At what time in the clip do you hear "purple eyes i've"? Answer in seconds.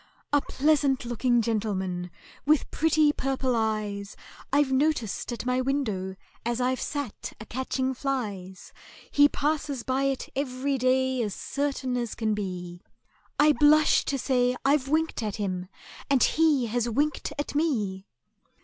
3.13-4.71